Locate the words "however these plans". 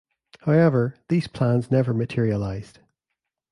0.39-1.69